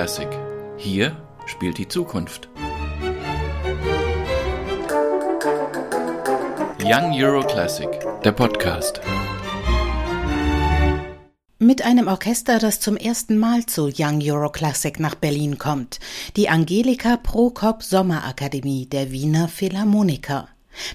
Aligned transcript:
Classic. 0.00 0.30
Hier 0.78 1.14
spielt 1.44 1.76
die 1.76 1.86
Zukunft. 1.86 2.48
Young 6.82 7.12
Euro 7.22 7.46
Classic, 7.46 7.90
der 8.24 8.32
Podcast. 8.32 9.02
Mit 11.58 11.84
einem 11.84 12.08
Orchester, 12.08 12.58
das 12.58 12.80
zum 12.80 12.96
ersten 12.96 13.36
Mal 13.36 13.66
zu 13.66 13.92
Young 13.94 14.22
Euro 14.22 14.48
Classic 14.48 14.98
nach 14.98 15.16
Berlin 15.16 15.58
kommt, 15.58 16.00
die 16.34 16.48
Angelika 16.48 17.18
Prokop 17.18 17.82
Sommerakademie 17.82 18.86
der 18.86 19.12
Wiener 19.12 19.48
Philharmoniker. 19.48 20.48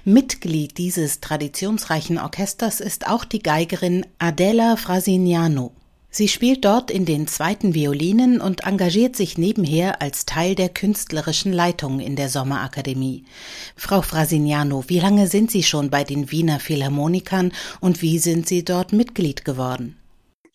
Mitglied 0.04 0.80
dieses 0.80 1.20
traditionsreichen 1.20 2.18
Orchesters 2.18 2.80
ist 2.80 3.08
auch 3.08 3.24
die 3.24 3.44
Geigerin 3.44 4.04
Adela 4.18 4.78
Frasignano. 4.78 5.74
Sie 6.18 6.30
spielt 6.30 6.64
dort 6.64 6.92
in 6.92 7.04
den 7.04 7.28
zweiten 7.28 7.74
Violinen 7.76 8.40
und 8.40 8.66
engagiert 8.66 9.18
sich 9.18 9.38
nebenher 9.38 10.02
als 10.02 10.26
Teil 10.26 10.56
der 10.56 10.70
künstlerischen 10.70 11.52
Leitung 11.52 12.00
in 12.00 12.16
der 12.16 12.30
Sommerakademie. 12.30 13.26
Frau 13.76 14.02
Frasignano, 14.02 14.86
wie 14.88 15.02
lange 15.02 15.28
sind 15.28 15.52
Sie 15.52 15.62
schon 15.62 15.90
bei 15.90 16.06
den 16.06 16.32
Wiener 16.32 16.62
Philharmonikern 16.62 17.52
und 17.82 18.02
wie 18.02 18.18
sind 18.18 18.48
Sie 18.48 18.64
dort 18.64 18.94
Mitglied 18.94 19.44
geworden? 19.44 20.00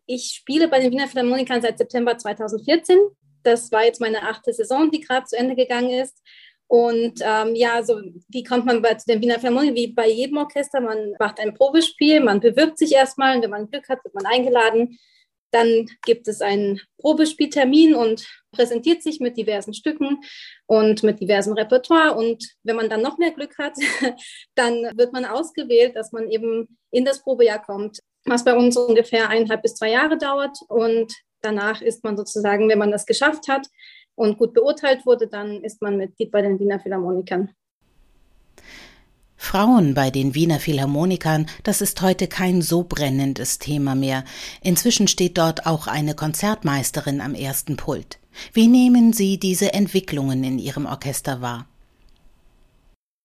Ich 0.07 0.33
spiele 0.35 0.67
bei 0.67 0.81
den 0.81 0.93
Wiener 0.93 1.09
Philharmonikern 1.09 1.61
seit 1.61 1.77
September 1.77 2.17
2014. 2.17 2.97
Das 3.43 3.71
war 3.71 3.85
jetzt 3.85 4.01
meine 4.01 4.23
achte 4.23 4.55
Saison, 4.55 4.91
die 4.91 5.03
gerade 5.03 5.27
zu 5.27 5.37
Ende 5.37 5.57
gegangen 5.57 5.91
ist. 5.91 6.23
Und 6.69 7.21
ähm, 7.23 7.55
ja, 7.55 7.83
so 7.83 8.01
wie 8.29 8.45
kommt 8.45 8.65
man 8.65 8.81
bei, 8.81 8.95
zu 8.95 9.05
den 9.09 9.21
Wiener 9.21 9.39
Philharmonikern? 9.39 9.77
Wie 9.77 9.93
bei 9.93 10.09
jedem 10.09 10.39
Orchester, 10.39 10.81
man 10.81 11.17
macht 11.19 11.39
ein 11.39 11.53
Probespiel, 11.53 12.21
man 12.21 12.41
bewirbt 12.41 12.79
sich 12.79 12.93
erstmal 12.93 13.37
und 13.37 13.43
wenn 13.43 13.51
man 13.51 13.69
Glück 13.69 13.91
hat, 13.91 14.03
wird 14.03 14.15
man 14.15 14.25
eingeladen. 14.25 14.99
Dann 15.51 15.87
gibt 16.05 16.29
es 16.29 16.41
einen 16.41 16.81
Probespieltermin 16.99 17.95
und 17.95 18.27
präsentiert 18.53 19.03
sich 19.03 19.21
mit 19.21 19.37
diversen 19.37 19.75
Stücken 19.75 20.19
und 20.67 21.03
mit 21.03 21.21
diversem 21.21 21.55
Repertoire. 21.55 22.17
Und 22.17 22.45
wenn 22.63 22.77
man 22.77 22.89
dann 22.89 23.03
noch 23.03 23.19
mehr 23.19 23.33
Glück 23.33 23.59
hat, 23.59 23.75
dann 24.55 24.97
wird 24.97 25.13
man 25.13 25.25
ausgewählt, 25.25 25.97
dass 25.97 26.13
man 26.13 26.29
eben 26.29 26.79
in 26.91 27.05
das 27.05 27.23
Probejahr 27.23 27.63
kommt, 27.63 28.01
was 28.25 28.45
bei 28.45 28.57
uns 28.57 28.77
ungefähr 28.77 29.29
eineinhalb 29.29 29.63
bis 29.63 29.75
zwei 29.75 29.91
Jahre 29.91 30.19
dauert. 30.19 30.59
Und 30.69 31.13
danach 31.43 31.83
ist 31.83 32.05
man 32.05 32.17
sozusagen, 32.17 32.69
wenn 32.69 32.79
man 32.79 32.91
das 32.91 33.07
geschafft 33.07 33.49
hat, 33.49 33.67
und 34.21 34.37
gut 34.37 34.53
beurteilt 34.53 35.07
wurde, 35.07 35.29
dann 35.29 35.65
ist 35.65 35.81
man 35.81 35.97
Mitglied 35.97 36.31
bei 36.31 36.43
den 36.43 36.59
Wiener 36.59 36.79
Philharmonikern. 36.79 37.55
Frauen 39.43 39.95
bei 39.95 40.11
den 40.11 40.35
Wiener 40.35 40.61
Philharmonikern, 40.61 41.47
das 41.65 41.81
ist 41.81 42.03
heute 42.03 42.29
kein 42.29 42.61
so 42.61 42.85
brennendes 42.85 43.59
Thema 43.59 43.95
mehr. 43.95 44.25
Inzwischen 44.63 45.09
steht 45.09 45.39
dort 45.39 45.67
auch 45.67 45.87
eine 45.87 46.15
Konzertmeisterin 46.15 47.23
am 47.23 47.35
ersten 47.35 47.77
Pult. 47.77 48.19
Wie 48.53 48.69
nehmen 48.69 49.13
Sie 49.15 49.39
diese 49.39 49.73
Entwicklungen 49.73 50.45
in 50.45 50.59
Ihrem 50.59 50.85
Orchester 50.85 51.41
wahr? 51.41 51.67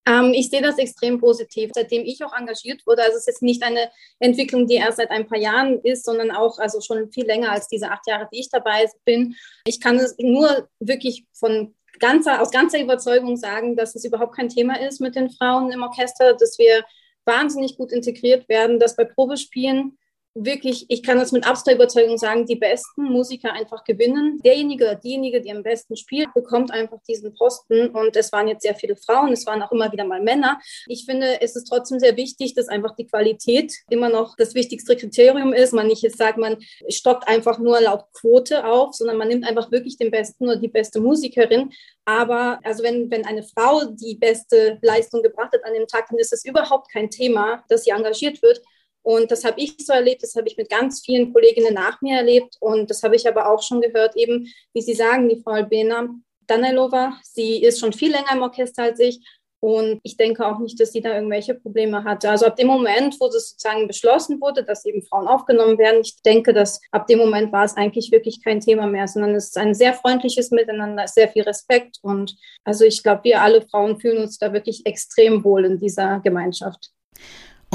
Ähm, 0.08 0.32
ich 0.34 0.50
sehe 0.50 0.62
das 0.62 0.78
extrem 0.78 1.20
positiv, 1.20 1.72
seitdem 1.76 2.04
ich 2.06 2.24
auch 2.24 2.34
engagiert 2.34 2.88
wurde. 2.88 3.04
Also 3.04 3.18
es 3.18 3.24
ist 3.24 3.28
jetzt 3.28 3.44
nicht 3.44 3.62
eine 3.62 3.92
Entwicklung, 4.20 4.68
die 4.68 4.76
erst 4.76 4.98
seit 4.98 5.12
ein 5.12 5.28
paar 5.28 5.38
Jahren 5.38 5.80
ist, 5.82 6.06
sondern 6.06 6.32
auch 6.32 6.58
also 6.60 6.80
schon 6.80 7.12
viel 7.12 7.26
länger 7.26 7.52
als 7.52 7.68
diese 7.68 7.92
acht 7.92 8.08
Jahre, 8.08 8.30
die 8.32 8.40
ich 8.40 8.50
dabei 8.50 8.90
bin. 9.04 9.36
Ich 9.68 9.82
kann 9.82 9.98
es 9.98 10.16
nur 10.18 10.70
wirklich 10.80 11.26
von 11.34 11.76
ganzer, 12.00 12.42
aus 12.42 12.52
ganzer 12.52 12.82
Überzeugung 12.82 13.38
sagen, 13.38 13.76
dass 13.76 13.96
es 13.96 14.06
überhaupt 14.06 14.36
kein 14.36 14.50
Thema 14.50 14.80
ist 14.80 15.02
mit 15.02 15.16
den 15.16 15.30
Frauen 15.30 15.72
im 15.72 15.84
Orchester, 15.84 16.34
dass 16.34 16.58
wir 16.60 16.84
wahnsinnig 17.26 17.78
gut 17.78 17.92
integriert 17.92 18.48
werden, 18.50 18.80
dass 18.80 18.96
bei 18.96 19.04
Probespielen 19.04 19.98
wirklich, 20.36 20.86
ich 20.90 21.02
kann 21.02 21.18
das 21.18 21.32
mit 21.32 21.48
absoluter 21.48 21.78
Überzeugung 21.78 22.18
sagen, 22.18 22.46
die 22.46 22.58
besten 22.58 23.04
Musiker 23.04 23.54
einfach 23.54 23.86
gewinnen. 23.86 24.40
Derjenige 24.44 25.00
diejenige, 25.02 25.42
die 25.42 25.52
am 25.52 25.64
besten 25.64 25.96
spielt, 25.96 26.34
bekommt 26.34 26.72
einfach 26.72 27.00
diesen 27.08 27.34
Posten. 27.34 27.90
Und 27.90 28.16
es 28.18 28.32
waren 28.34 28.50
jetzt 28.50 28.64
sehr 28.64 28.76
viele 28.76 28.98
Frauen, 28.98 29.32
es 29.32 29.46
waren 29.46 29.64
auch 29.64 29.72
immer 29.72 29.92
wieder 29.92 30.04
mal 30.04 30.22
Männer. 30.22 30.60
Ich 30.88 31.06
finde, 31.06 31.42
es 31.42 31.56
ist 31.56 31.70
trotzdem 31.70 32.00
sehr 32.00 32.18
wichtig, 32.18 32.54
dass 32.54 32.68
einfach 32.68 32.96
die 32.96 33.08
Qualität 33.08 33.74
immer 33.90 34.10
noch 34.10 34.36
das 34.36 34.54
wichtigste 34.54 34.98
Kriterium 34.98 35.54
ist. 35.54 35.74
Man 35.74 35.88
nicht 35.88 36.04
jetzt 36.04 36.18
sagt, 36.18 36.38
man 36.38 36.58
stockt 36.90 37.28
einfach 37.28 37.58
nur 37.58 37.80
laut 37.80 38.06
Quote 38.14 38.66
auf, 38.66 38.94
sondern 38.94 39.18
man 39.18 39.30
nimmt 39.30 39.48
einfach 39.48 39.72
wirklich 39.72 39.98
den 39.98 40.12
besten 40.12 40.46
oder 40.46 40.58
die 40.58 40.68
beste 40.68 41.00
Musikerin. 41.00 41.72
Aber 42.04 42.60
also 42.64 42.84
wenn, 42.84 43.10
wenn 43.10 43.26
eine 43.26 43.44
Frau 43.44 43.86
die 43.86 44.16
beste 44.16 44.80
Leistung 44.82 45.24
gebracht 45.24 45.54
hat 45.54 45.64
an 45.64 45.74
dem 45.74 45.88
Tag, 45.88 46.08
dann 46.10 46.20
ist 46.20 46.34
es 46.34 46.44
überhaupt 46.44 46.92
kein 46.92 47.10
Thema, 47.10 47.64
dass 47.70 47.86
sie 47.86 47.92
engagiert 47.92 48.42
wird. 48.42 48.62
Und 49.06 49.30
das 49.30 49.46
habe 49.46 49.62
ich 49.62 49.76
so 49.78 49.94
erlebt, 49.94 50.24
das 50.24 50.36
habe 50.36 50.48
ich 50.48 50.58
mit 50.58 50.68
ganz 50.68 51.02
vielen 51.06 51.32
Kolleginnen 51.32 51.76
nach 51.76 52.02
mir 52.02 52.18
erlebt. 52.18 52.58
Und 52.60 52.90
das 52.90 53.04
habe 53.04 53.16
ich 53.16 53.28
aber 53.28 53.52
auch 53.52 53.62
schon 53.62 53.80
gehört, 53.80 54.16
eben, 54.16 54.52
wie 54.74 54.82
Sie 54.82 54.96
sagen, 54.96 55.30
die 55.30 55.40
Frau 55.44 55.52
Albena 55.52 56.10
Danilova, 56.48 57.14
sie 57.24 57.62
ist 57.64 57.80
schon 57.80 57.94
viel 57.94 58.12
länger 58.12 58.34
im 58.34 58.42
Orchester 58.42 58.84
als 58.84 59.00
ich. 59.00 59.20
Und 59.60 60.00
ich 60.04 60.18
denke 60.18 60.46
auch 60.46 60.60
nicht, 60.60 60.80
dass 60.80 60.92
sie 60.92 61.02
da 61.02 61.16
irgendwelche 61.16 61.56
Probleme 61.56 62.04
hatte. 62.04 62.30
Also 62.30 62.46
ab 62.46 62.56
dem 62.56 62.68
Moment, 62.68 63.20
wo 63.20 63.28
es 63.28 63.50
sozusagen 63.50 63.88
beschlossen 63.88 64.40
wurde, 64.42 64.64
dass 64.64 64.86
eben 64.86 65.02
Frauen 65.04 65.28
aufgenommen 65.28 65.78
werden, 65.78 66.02
ich 66.02 66.22
denke, 66.24 66.54
dass 66.54 66.80
ab 66.92 67.08
dem 67.08 67.20
Moment 67.20 67.52
war 67.52 67.64
es 67.64 67.76
eigentlich 67.76 68.12
wirklich 68.12 68.44
kein 68.44 68.60
Thema 68.60 68.86
mehr, 68.86 69.08
sondern 69.08 69.34
es 69.34 69.46
ist 69.46 69.58
ein 69.58 69.74
sehr 69.74 69.94
freundliches 69.94 70.52
Miteinander, 70.52 71.08
sehr 71.08 71.30
viel 71.30 71.44
Respekt. 71.44 71.98
Und 72.04 72.36
also 72.64 72.86
ich 72.86 73.02
glaube, 73.02 73.24
wir 73.24 73.42
alle 73.42 73.62
Frauen 73.62 74.00
fühlen 74.00 74.22
uns 74.22 74.38
da 74.38 74.54
wirklich 74.54 74.86
extrem 74.86 75.44
wohl 75.44 75.66
in 75.66 75.80
dieser 75.80 76.20
Gemeinschaft. 76.20 76.92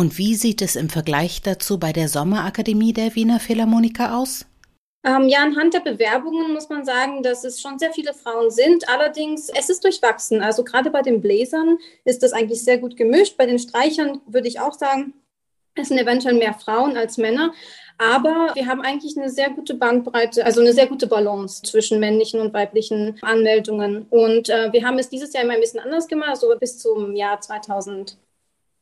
Und 0.00 0.16
wie 0.16 0.34
sieht 0.34 0.62
es 0.62 0.76
im 0.76 0.88
Vergleich 0.88 1.42
dazu 1.42 1.78
bei 1.78 1.92
der 1.92 2.08
Sommerakademie 2.08 2.94
der 2.94 3.14
Wiener 3.16 3.38
Philharmoniker 3.38 4.16
aus? 4.16 4.46
Ähm, 5.04 5.28
ja, 5.28 5.40
anhand 5.40 5.74
der 5.74 5.80
Bewerbungen 5.80 6.54
muss 6.54 6.70
man 6.70 6.86
sagen, 6.86 7.22
dass 7.22 7.44
es 7.44 7.60
schon 7.60 7.78
sehr 7.78 7.92
viele 7.92 8.14
Frauen 8.14 8.50
sind. 8.50 8.88
Allerdings, 8.88 9.50
es 9.50 9.68
ist 9.68 9.84
durchwachsen. 9.84 10.40
Also 10.40 10.64
gerade 10.64 10.90
bei 10.90 11.02
den 11.02 11.20
Bläsern 11.20 11.76
ist 12.06 12.22
das 12.22 12.32
eigentlich 12.32 12.64
sehr 12.64 12.78
gut 12.78 12.96
gemischt. 12.96 13.36
Bei 13.36 13.44
den 13.44 13.58
Streichern 13.58 14.22
würde 14.26 14.48
ich 14.48 14.58
auch 14.58 14.72
sagen, 14.72 15.12
es 15.74 15.88
sind 15.88 15.98
eventuell 15.98 16.34
mehr 16.34 16.54
Frauen 16.54 16.96
als 16.96 17.18
Männer. 17.18 17.52
Aber 17.98 18.54
wir 18.54 18.68
haben 18.68 18.80
eigentlich 18.80 19.18
eine 19.18 19.28
sehr 19.28 19.50
gute 19.50 19.74
Bandbreite, 19.74 20.46
also 20.46 20.62
eine 20.62 20.72
sehr 20.72 20.86
gute 20.86 21.08
Balance 21.08 21.60
zwischen 21.60 22.00
männlichen 22.00 22.40
und 22.40 22.54
weiblichen 22.54 23.18
Anmeldungen. 23.20 24.06
Und 24.08 24.48
äh, 24.48 24.72
wir 24.72 24.82
haben 24.82 24.98
es 24.98 25.10
dieses 25.10 25.34
Jahr 25.34 25.44
immer 25.44 25.52
ein 25.52 25.60
bisschen 25.60 25.80
anders 25.80 26.08
gemacht, 26.08 26.38
so 26.38 26.46
bis 26.58 26.78
zum 26.78 27.14
Jahr 27.14 27.38
2000. 27.38 28.16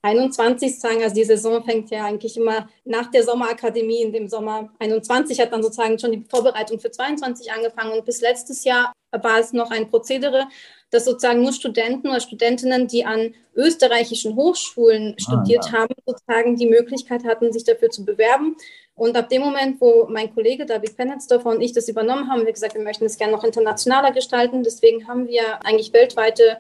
21 0.09 0.79
sagen, 0.79 1.03
also 1.03 1.15
die 1.15 1.25
Saison 1.25 1.63
fängt 1.65 1.91
ja 1.91 2.05
eigentlich 2.05 2.37
immer 2.37 2.69
nach 2.85 3.11
der 3.11 3.23
Sommerakademie 3.23 4.03
in 4.03 4.13
dem 4.13 4.29
Sommer 4.29 4.71
21 4.79 5.41
hat 5.41 5.53
dann 5.53 5.63
sozusagen 5.63 5.99
schon 5.99 6.13
die 6.13 6.25
Vorbereitung 6.29 6.81
für 6.81 6.91
22 6.91 7.53
angefangen 7.53 7.93
und 7.93 8.05
bis 8.05 8.21
letztes 8.21 8.65
Jahr 8.65 8.93
war 9.11 9.39
es 9.39 9.53
noch 9.53 9.71
ein 9.71 9.89
Prozedere, 9.89 10.47
dass 10.91 11.05
sozusagen 11.05 11.43
nur 11.43 11.53
Studenten 11.53 12.09
oder 12.09 12.21
Studentinnen, 12.21 12.87
die 12.87 13.05
an 13.05 13.35
österreichischen 13.55 14.37
Hochschulen 14.37 15.15
ah, 15.15 15.21
studiert 15.21 15.67
ja. 15.67 15.73
haben, 15.73 15.95
sozusagen 16.07 16.57
die 16.57 16.67
Möglichkeit 16.67 17.25
hatten, 17.25 17.53
sich 17.53 17.65
dafür 17.65 17.91
zu 17.91 18.05
bewerben. 18.05 18.57
Und 18.95 19.17
ab 19.17 19.29
dem 19.29 19.43
Moment, 19.43 19.81
wo 19.81 20.07
mein 20.09 20.35
Kollege 20.35 20.67
David 20.67 20.97
Penetzdorfer 20.97 21.51
und 21.51 21.61
ich 21.61 21.73
das 21.73 21.89
übernommen 21.89 22.29
haben, 22.29 22.41
haben 22.41 22.47
wir 22.47 22.53
gesagt, 22.53 22.75
wir 22.75 22.83
möchten 22.83 23.05
es 23.05 23.17
gerne 23.17 23.33
noch 23.33 23.45
internationaler 23.45 24.13
gestalten. 24.13 24.63
Deswegen 24.63 25.07
haben 25.07 25.29
wir 25.29 25.65
eigentlich 25.65 25.93
weltweite 25.93 26.59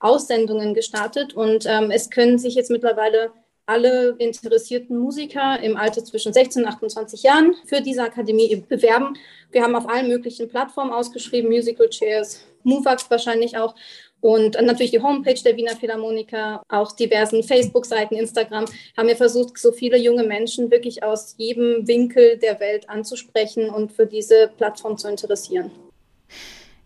Aussendungen 0.00 0.74
gestartet 0.74 1.34
und 1.34 1.66
ähm, 1.66 1.90
es 1.90 2.10
können 2.10 2.38
sich 2.38 2.54
jetzt 2.54 2.70
mittlerweile 2.70 3.32
alle 3.66 4.16
interessierten 4.18 4.98
Musiker 4.98 5.60
im 5.60 5.76
Alter 5.76 6.02
zwischen 6.02 6.32
16 6.32 6.62
und 6.62 6.68
28 6.68 7.22
Jahren 7.22 7.54
für 7.66 7.82
diese 7.82 8.02
Akademie 8.02 8.64
bewerben. 8.66 9.14
Wir 9.50 9.62
haben 9.62 9.76
auf 9.76 9.88
allen 9.88 10.08
möglichen 10.08 10.48
Plattformen 10.48 10.90
ausgeschrieben, 10.90 11.50
Musical 11.50 11.88
Chairs, 11.90 12.44
MoveUp 12.62 13.10
wahrscheinlich 13.10 13.58
auch 13.58 13.74
und 14.20 14.60
natürlich 14.60 14.90
die 14.90 15.02
Homepage 15.02 15.40
der 15.44 15.56
Wiener 15.56 15.76
Philharmoniker, 15.76 16.62
auch 16.68 16.92
diversen 16.92 17.42
Facebook-Seiten, 17.42 18.16
Instagram, 18.16 18.64
haben 18.96 19.08
wir 19.08 19.16
versucht, 19.16 19.58
so 19.58 19.70
viele 19.70 19.96
junge 19.96 20.24
Menschen 20.24 20.70
wirklich 20.70 21.04
aus 21.04 21.34
jedem 21.36 21.86
Winkel 21.86 22.36
der 22.38 22.58
Welt 22.58 22.88
anzusprechen 22.88 23.70
und 23.70 23.92
für 23.92 24.06
diese 24.06 24.50
Plattform 24.56 24.98
zu 24.98 25.08
interessieren. 25.08 25.70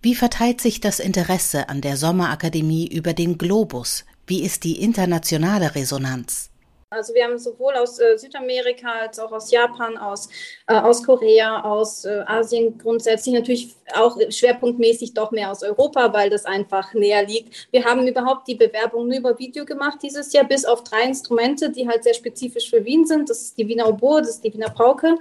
Wie 0.05 0.17
verteilt 0.17 0.61
sich 0.61 0.81
das 0.81 0.99
Interesse 0.99 1.69
an 1.69 1.81
der 1.81 1.97
Sommerakademie 1.97 2.89
über 2.89 3.13
den 3.13 3.39
Globus? 3.39 4.05
Wie 4.27 4.43
ist 4.43 4.65
die 4.65 4.83
internationale 4.83 5.77
Resonanz? 5.77 6.51
Also 6.91 7.15
wir 7.15 7.23
haben 7.23 7.39
sowohl 7.39 7.75
aus 7.75 8.01
äh, 8.01 8.19
Südamerika 8.19 8.91
als 9.03 9.21
auch 9.21 9.31
aus 9.31 9.53
Japan, 9.53 9.97
aus, 9.97 10.29
äh, 10.67 10.75
aus 10.75 11.05
Korea, 11.05 11.63
aus 11.63 12.05
äh, 12.05 12.25
Asien 12.27 12.77
grundsätzlich 12.79 13.33
natürlich 13.33 13.77
auch 13.95 14.19
schwerpunktmäßig 14.29 15.15
doch 15.15 15.31
mehr 15.31 15.53
aus 15.53 15.63
Europa, 15.63 16.13
weil 16.13 16.31
das 16.31 16.47
einfach 16.47 16.93
näher 16.95 17.25
liegt. 17.25 17.69
Wir 17.71 17.85
haben 17.85 18.07
überhaupt 18.09 18.49
die 18.49 18.57
Bewerbung 18.57 19.07
nur 19.07 19.19
über 19.19 19.39
Video 19.39 19.65
gemacht 19.65 20.01
dieses 20.03 20.33
Jahr, 20.33 20.45
bis 20.45 20.65
auf 20.65 20.83
drei 20.83 21.05
Instrumente, 21.05 21.71
die 21.71 21.89
halt 21.89 22.03
sehr 22.03 22.15
spezifisch 22.15 22.69
für 22.69 22.85
Wien 22.85 23.07
sind. 23.07 23.31
Das 23.31 23.41
ist 23.41 23.57
die 23.57 23.69
Wiener 23.69 23.89
Oboe, 23.89 24.21
das 24.21 24.31
ist 24.31 24.45
die 24.45 24.53
Wiener 24.53 24.71
Pauke 24.71 25.17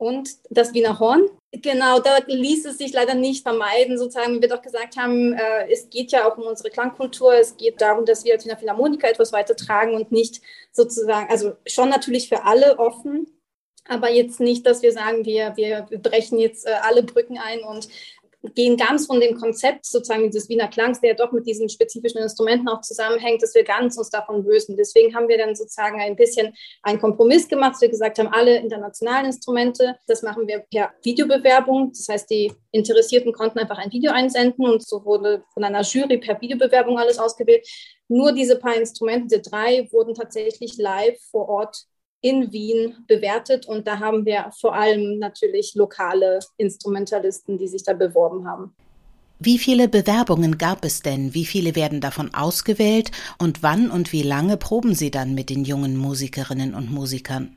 und 0.00 0.30
das 0.48 0.72
Wiener 0.72 0.98
Horn. 0.98 1.28
Genau, 1.52 1.98
da 2.00 2.18
ließ 2.26 2.64
es 2.64 2.78
sich 2.78 2.92
leider 2.92 3.14
nicht 3.14 3.42
vermeiden, 3.42 3.98
sozusagen, 3.98 4.34
wie 4.34 4.40
wir 4.40 4.48
doch 4.48 4.62
gesagt 4.62 4.96
haben, 4.96 5.34
äh, 5.34 5.70
es 5.70 5.90
geht 5.90 6.10
ja 6.10 6.26
auch 6.26 6.38
um 6.38 6.44
unsere 6.44 6.70
Klangkultur, 6.70 7.34
es 7.34 7.56
geht 7.56 7.82
darum, 7.82 8.06
dass 8.06 8.24
wir 8.24 8.32
als 8.32 8.44
Wiener 8.44 8.56
Philharmoniker 8.56 9.10
etwas 9.10 9.32
weitertragen 9.32 9.94
und 9.94 10.10
nicht 10.10 10.40
sozusagen, 10.72 11.30
also 11.30 11.52
schon 11.66 11.90
natürlich 11.90 12.30
für 12.30 12.44
alle 12.44 12.78
offen, 12.78 13.26
aber 13.88 14.10
jetzt 14.10 14.40
nicht, 14.40 14.64
dass 14.64 14.82
wir 14.82 14.92
sagen, 14.92 15.26
wir, 15.26 15.52
wir 15.56 15.82
brechen 15.98 16.38
jetzt 16.38 16.66
äh, 16.66 16.70
alle 16.82 17.02
Brücken 17.02 17.36
ein 17.36 17.60
und 17.60 17.88
gehen 18.54 18.76
ganz 18.76 19.06
von 19.06 19.20
dem 19.20 19.36
Konzept 19.36 19.84
sozusagen 19.84 20.30
dieses 20.30 20.48
Wiener 20.48 20.68
Klangs, 20.68 21.00
der 21.00 21.14
doch 21.14 21.32
mit 21.32 21.46
diesen 21.46 21.68
spezifischen 21.68 22.22
Instrumenten 22.22 22.68
auch 22.68 22.80
zusammenhängt, 22.80 23.42
dass 23.42 23.54
wir 23.54 23.64
ganz 23.64 23.98
uns 23.98 24.10
davon 24.10 24.44
lösen. 24.44 24.76
Deswegen 24.76 25.14
haben 25.14 25.28
wir 25.28 25.36
dann 25.36 25.54
sozusagen 25.54 26.00
ein 26.00 26.16
bisschen 26.16 26.54
einen 26.82 26.98
Kompromiss 26.98 27.48
gemacht, 27.48 27.74
dass 27.74 27.82
wir 27.82 27.90
gesagt 27.90 28.18
haben, 28.18 28.28
alle 28.28 28.56
internationalen 28.56 29.26
Instrumente, 29.26 29.96
das 30.06 30.22
machen 30.22 30.46
wir 30.48 30.64
per 30.70 30.92
Videobewerbung. 31.02 31.92
Das 31.92 32.08
heißt, 32.08 32.30
die 32.30 32.52
Interessierten 32.72 33.32
konnten 33.32 33.58
einfach 33.58 33.78
ein 33.78 33.92
Video 33.92 34.12
einsenden 34.12 34.66
und 34.66 34.86
so 34.86 35.04
wurde 35.04 35.44
von 35.52 35.64
einer 35.64 35.82
Jury 35.82 36.18
per 36.18 36.40
Videobewerbung 36.40 36.98
alles 36.98 37.18
ausgewählt. 37.18 37.66
Nur 38.08 38.32
diese 38.32 38.56
paar 38.56 38.74
Instrumente, 38.74 39.28
diese 39.28 39.42
drei, 39.42 39.88
wurden 39.92 40.14
tatsächlich 40.14 40.78
live 40.78 41.18
vor 41.30 41.48
Ort 41.48 41.86
in 42.20 42.52
Wien 42.52 43.04
bewertet 43.06 43.66
und 43.66 43.86
da 43.86 43.98
haben 43.98 44.26
wir 44.26 44.50
vor 44.58 44.74
allem 44.74 45.18
natürlich 45.18 45.74
lokale 45.74 46.40
Instrumentalisten, 46.56 47.58
die 47.58 47.68
sich 47.68 47.82
da 47.82 47.92
beworben 47.92 48.46
haben. 48.46 48.74
Wie 49.38 49.58
viele 49.58 49.88
Bewerbungen 49.88 50.58
gab 50.58 50.84
es 50.84 51.00
denn? 51.00 51.32
Wie 51.32 51.46
viele 51.46 51.74
werden 51.74 52.02
davon 52.02 52.34
ausgewählt? 52.34 53.10
Und 53.38 53.62
wann 53.62 53.90
und 53.90 54.12
wie 54.12 54.22
lange 54.22 54.58
proben 54.58 54.94
Sie 54.94 55.10
dann 55.10 55.34
mit 55.34 55.48
den 55.48 55.64
jungen 55.64 55.96
Musikerinnen 55.96 56.74
und 56.74 56.90
Musikern? 56.92 57.56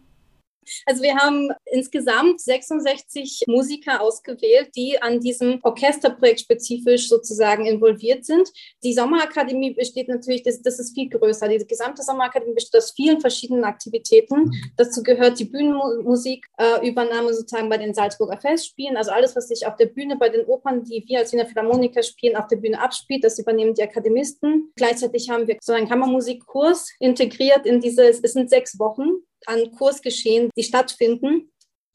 Also 0.85 1.01
wir 1.03 1.15
haben 1.15 1.49
insgesamt 1.65 2.41
66 2.41 3.43
Musiker 3.47 4.01
ausgewählt, 4.01 4.69
die 4.75 5.01
an 5.01 5.19
diesem 5.19 5.59
Orchesterprojekt 5.63 6.41
spezifisch 6.41 7.07
sozusagen 7.09 7.65
involviert 7.65 8.25
sind. 8.25 8.49
Die 8.83 8.93
Sommerakademie 8.93 9.73
besteht 9.73 10.07
natürlich, 10.07 10.43
das, 10.43 10.61
das 10.61 10.79
ist 10.79 10.93
viel 10.93 11.09
größer. 11.09 11.47
Die 11.47 11.65
gesamte 11.65 12.03
Sommerakademie 12.03 12.53
besteht 12.53 12.81
aus 12.81 12.91
vielen 12.91 13.19
verschiedenen 13.19 13.63
Aktivitäten. 13.63 14.51
Dazu 14.77 15.03
gehört 15.03 15.39
die 15.39 15.45
Bühnenmusikübernahme 15.45 17.29
äh, 17.29 17.33
sozusagen 17.33 17.69
bei 17.69 17.77
den 17.77 17.93
Salzburger 17.93 18.37
Festspielen. 18.37 18.97
Also 18.97 19.11
alles, 19.11 19.35
was 19.35 19.47
sich 19.47 19.65
auf 19.65 19.75
der 19.75 19.87
Bühne 19.87 20.17
bei 20.17 20.29
den 20.29 20.45
Opern, 20.45 20.83
die 20.83 21.03
wir 21.07 21.19
als 21.19 21.33
Wiener 21.33 21.45
Philharmoniker 21.45 22.03
spielen, 22.03 22.35
auf 22.35 22.47
der 22.47 22.57
Bühne 22.57 22.79
abspielt, 22.79 23.23
das 23.23 23.39
übernehmen 23.39 23.73
die 23.73 23.83
Akademisten. 23.83 24.71
Gleichzeitig 24.75 25.29
haben 25.29 25.47
wir 25.47 25.57
so 25.61 25.73
einen 25.73 25.87
Kammermusikkurs 25.87 26.91
integriert 26.99 27.65
in 27.65 27.79
diese, 27.79 28.07
es 28.07 28.19
sind 28.19 28.49
sechs 28.49 28.79
Wochen 28.79 29.23
an 29.47 29.71
Kursgeschehen, 29.71 30.49
die 30.55 30.63
stattfinden. 30.63 31.51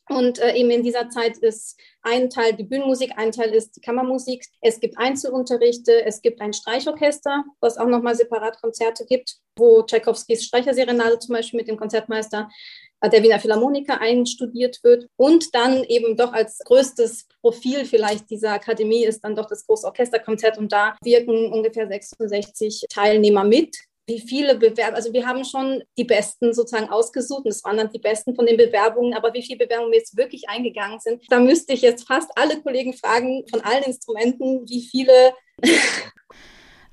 Und 0.08 0.38
äh, 0.38 0.54
eben 0.54 0.70
in 0.70 0.82
dieser 0.82 1.10
Zeit 1.10 1.36
ist 1.38 1.78
ein 2.02 2.30
Teil 2.30 2.54
die 2.54 2.64
Bühnenmusik, 2.64 3.12
ein 3.16 3.30
Teil 3.30 3.50
ist 3.50 3.76
die 3.76 3.80
Kammermusik. 3.80 4.44
Es 4.60 4.80
gibt 4.80 4.96
Einzelunterrichte, 4.96 6.04
es 6.04 6.22
gibt 6.22 6.40
ein 6.40 6.54
Streichorchester, 6.54 7.44
was 7.60 7.76
auch 7.76 7.88
nochmal 7.88 8.14
separat 8.14 8.60
Konzerte 8.60 9.04
gibt, 9.04 9.36
wo 9.56 9.82
Tchaikovskis 9.82 10.44
Streicherserenade 10.44 11.18
zum 11.18 11.34
Beispiel 11.34 11.58
mit 11.58 11.68
dem 11.68 11.76
Konzertmeister 11.76 12.48
äh, 13.00 13.10
der 13.10 13.22
Wiener 13.22 13.38
Philharmoniker 13.38 14.00
einstudiert 14.00 14.82
wird. 14.82 15.08
Und 15.16 15.54
dann 15.54 15.84
eben 15.84 16.16
doch 16.16 16.32
als 16.32 16.58
größtes 16.60 17.26
Profil 17.42 17.84
vielleicht 17.84 18.30
dieser 18.30 18.52
Akademie 18.52 19.04
ist 19.04 19.20
dann 19.24 19.36
doch 19.36 19.46
das 19.46 19.66
große 19.66 19.86
Orchesterkonzert 19.86 20.58
und 20.58 20.72
da 20.72 20.96
wirken 21.02 21.52
ungefähr 21.52 21.86
66 21.86 22.86
Teilnehmer 22.88 23.44
mit 23.44 23.76
wie 24.08 24.20
viele 24.20 24.56
Bewerber, 24.56 24.96
also 24.96 25.12
wir 25.12 25.26
haben 25.26 25.44
schon 25.44 25.82
die 25.98 26.04
Besten 26.04 26.54
sozusagen 26.54 26.88
ausgesucht 26.88 27.44
und 27.44 27.50
es 27.50 27.62
waren 27.62 27.76
dann 27.76 27.92
die 27.92 27.98
Besten 27.98 28.34
von 28.34 28.46
den 28.46 28.56
Bewerbungen, 28.56 29.14
aber 29.14 29.34
wie 29.34 29.42
viele 29.42 29.58
Bewerbungen 29.58 29.92
jetzt 29.92 30.16
wirklich 30.16 30.48
eingegangen 30.48 30.98
sind, 30.98 31.22
da 31.28 31.38
müsste 31.38 31.74
ich 31.74 31.82
jetzt 31.82 32.08
fast 32.08 32.30
alle 32.34 32.60
Kollegen 32.62 32.94
fragen 32.94 33.44
von 33.50 33.60
allen 33.60 33.84
Instrumenten, 33.84 34.66
wie 34.66 34.88
viele 34.90 35.34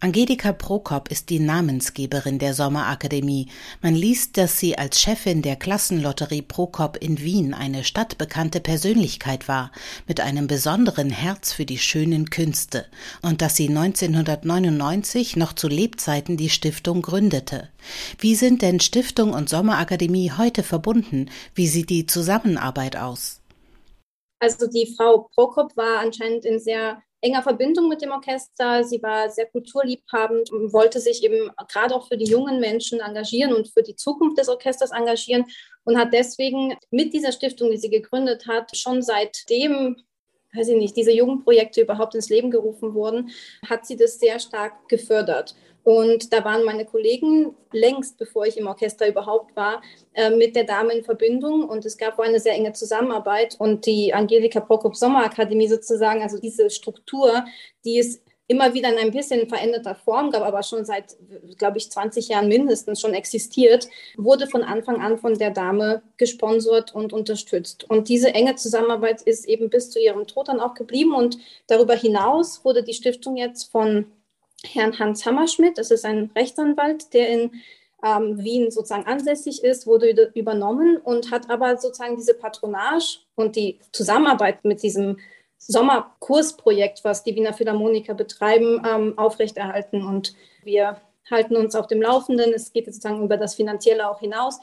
Angelika 0.06 0.54
Prokop 0.54 1.10
ist 1.10 1.32
die 1.32 1.40
Namensgeberin 1.40 2.38
der 2.38 2.54
Sommerakademie. 2.54 3.48
Man 3.82 3.96
liest, 3.96 4.38
dass 4.38 4.60
sie 4.60 4.78
als 4.78 5.02
Chefin 5.02 5.42
der 5.42 5.56
Klassenlotterie 5.56 6.44
Prokop 6.44 6.98
in 6.98 7.18
Wien 7.22 7.56
eine 7.56 7.84
stadtbekannte 7.84 8.60
Persönlichkeit 8.60 9.48
war, 9.48 9.72
mit 10.08 10.22
einem 10.22 10.46
besonderen 10.46 11.10
Herz 11.10 11.54
für 11.54 11.66
die 11.66 11.80
schönen 11.80 12.30
Künste, 12.30 12.86
und 13.24 13.42
dass 13.42 13.56
sie 13.56 13.68
1999 13.68 15.38
noch 15.38 15.54
zu 15.54 15.68
Lebzeiten 15.68 16.38
die 16.38 16.52
Stiftung 16.52 17.02
gründete. 17.02 17.70
Wie 18.20 18.36
sind 18.36 18.62
denn 18.62 18.80
Stiftung 18.82 19.34
und 19.34 19.50
Sommerakademie 19.50 20.34
heute 20.38 20.62
verbunden? 20.62 21.32
Wie 21.56 21.68
sieht 21.68 21.90
die 21.90 22.06
Zusammenarbeit 22.06 22.96
aus? 22.96 23.42
Also 24.38 24.68
die 24.68 24.94
Frau 24.96 25.32
Prokop 25.34 25.76
war 25.76 25.98
anscheinend 25.98 26.46
in 26.46 26.60
sehr 26.60 27.02
enger 27.26 27.42
Verbindung 27.42 27.90
mit 27.90 28.02
dem 28.02 28.12
Orchester. 28.12 28.84
Sie 28.84 29.02
war 29.02 29.30
sehr 29.30 29.48
kulturliebhabend 29.48 30.52
und 30.52 30.74
wollte 30.74 31.00
sich 31.00 31.24
eben 31.24 31.50
gerade 31.68 31.96
auch 31.96 32.08
für 32.08 32.18
die 32.18 32.26
jungen 32.26 32.60
Menschen 32.60 33.00
engagieren 33.00 33.54
und 33.54 33.68
für 33.68 33.82
die 33.82 33.96
Zukunft 33.96 34.38
des 34.38 34.48
Orchesters 34.48 34.92
engagieren 34.92 35.46
und 35.84 35.98
hat 35.98 36.14
deswegen 36.14 36.76
mit 36.92 37.14
dieser 37.14 37.32
Stiftung, 37.32 37.72
die 37.72 37.78
sie 37.78 37.90
gegründet 37.90 38.48
hat, 38.48 38.76
schon 38.78 39.02
seitdem 39.02 39.98
weiß 40.54 40.70
ich 40.70 40.78
nicht, 40.78 40.96
diese 40.96 41.12
Jugendprojekte 41.12 41.82
überhaupt 41.82 42.16
ins 42.16 42.30
Leben 42.30 42.50
gerufen 42.50 42.94
wurden, 42.94 43.32
hat 43.68 43.86
sie 43.86 43.98
das 43.98 44.20
sehr 44.20 44.40
stark 44.40 44.88
gefördert. 44.88 45.54
Und 45.86 46.34
da 46.34 46.44
waren 46.44 46.64
meine 46.64 46.84
Kollegen 46.84 47.56
längst, 47.72 48.18
bevor 48.18 48.48
ich 48.48 48.58
im 48.58 48.66
Orchester 48.66 49.08
überhaupt 49.08 49.56
war, 49.56 49.84
äh, 50.14 50.32
mit 50.32 50.56
der 50.56 50.64
Dame 50.64 50.92
in 50.94 51.04
Verbindung. 51.04 51.70
Und 51.70 51.86
es 51.86 51.96
gab 51.96 52.20
eine 52.20 52.40
sehr 52.40 52.54
enge 52.54 52.74
Zusammenarbeit. 52.74 53.56
Und 53.60 53.86
die 53.86 54.12
Angelika 54.12 54.62
Prokop 54.62 54.96
Sommerakademie 54.96 55.68
sozusagen, 55.68 56.24
also 56.24 56.40
diese 56.40 56.72
Struktur, 56.72 57.46
die 57.86 58.00
es 58.00 58.20
immer 58.48 58.74
wieder 58.74 58.92
in 58.92 58.98
ein 58.98 59.12
bisschen 59.12 59.48
veränderter 59.48 59.94
Form 59.94 60.32
gab, 60.32 60.42
aber 60.42 60.64
schon 60.64 60.86
seit, 60.86 61.16
glaube 61.60 61.78
ich, 61.78 61.92
20 61.92 62.30
Jahren 62.30 62.48
mindestens 62.48 63.00
schon 63.00 63.14
existiert, 63.14 63.88
wurde 64.18 64.48
von 64.48 64.64
Anfang 64.64 65.02
an 65.02 65.20
von 65.20 65.38
der 65.38 65.52
Dame 65.52 66.02
gesponsert 66.18 66.96
und 66.96 67.14
unterstützt. 67.14 67.88
Und 67.88 68.10
diese 68.10 68.34
enge 68.34 68.56
Zusammenarbeit 68.56 69.22
ist 69.22 69.48
eben 69.48 69.70
bis 69.70 69.92
zu 69.92 70.00
ihrem 70.00 70.26
Tod 70.26 70.48
dann 70.48 70.60
auch 70.60 70.74
geblieben. 70.74 71.14
Und 71.14 71.38
darüber 71.68 71.94
hinaus 71.94 72.66
wurde 72.66 72.84
die 72.84 72.96
Stiftung 72.96 73.38
jetzt 73.38 73.72
von 73.72 74.08
Herrn 74.74 74.98
Hans 75.00 75.26
Hammerschmidt. 75.26 75.78
Das 75.78 75.92
ist 75.92 76.06
ein 76.06 76.32
Rechtsanwalt, 76.36 77.14
der 77.14 77.30
in 77.30 77.52
ähm, 78.04 78.44
Wien 78.44 78.72
sozusagen 78.72 79.08
ansässig 79.08 79.64
ist, 79.64 79.88
wurde 79.88 80.32
übernommen 80.36 80.98
und 80.98 81.32
hat 81.32 81.50
aber 81.50 81.78
sozusagen 81.78 82.18
diese 82.18 82.34
Patronage 82.34 83.20
und 83.36 83.56
die 83.56 83.80
Zusammenarbeit 83.92 84.64
mit 84.64 84.84
diesem 84.84 85.18
Sommerkursprojekt, 85.58 87.04
was 87.04 87.24
die 87.24 87.36
Wiener 87.36 87.54
Philharmoniker 87.54 88.14
betreiben, 88.14 88.86
ähm, 88.88 89.18
aufrechterhalten. 89.18 90.06
Und 90.06 90.36
wir 90.64 91.02
halten 91.30 91.56
uns 91.56 91.76
auf 91.76 91.88
dem 91.88 92.02
Laufenden. 92.02 92.54
Es 92.54 92.72
geht 92.72 92.86
sozusagen 92.86 93.24
über 93.24 93.38
das 93.38 93.56
Finanzielle 93.56 94.10
auch 94.10 94.20
hinaus. 94.20 94.60